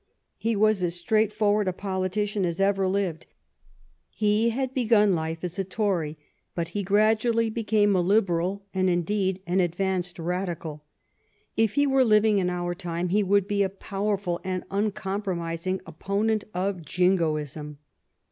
He 0.39 0.55
was 0.55 0.81
as 0.81 0.95
straightforward 0.95 1.67
a 1.67 1.73
politician 1.73 2.43
as 2.43 2.59
ever 2.59 2.87
lived. 2.87 3.27
He 4.09 4.49
had 4.49 4.73
begun 4.73 5.13
life 5.13 5.43
as 5.43 5.59
a 5.59 5.63
Tory, 5.63 6.17
but 6.55 6.69
he 6.69 6.81
gradually 6.81 7.51
became 7.51 7.95
a 7.95 8.01
Liberal, 8.01 8.65
and, 8.73 8.89
indeed, 8.89 9.43
an 9.45 9.59
advanced 9.59 10.17
Radical. 10.17 10.83
If 11.55 11.75
he 11.75 11.85
were 11.85 12.03
living 12.03 12.39
in 12.39 12.49
our 12.49 12.73
time, 12.73 13.09
he 13.09 13.21
would 13.21 13.47
be 13.47 13.61
a 13.61 13.69
powerful 13.69 14.39
and 14.43 14.63
uncompromising 14.71 15.81
op 15.85 15.99
ponent 16.01 16.45
of 16.51 16.81
Jingoism. 16.83 17.77